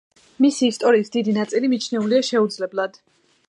მისი 0.45 0.69
ისტორიის 0.73 1.11
დიდი 1.17 1.37
ნაწილი 1.37 1.69
მიჩნეულია 1.75 2.25
შეუძლებლად. 2.33 3.03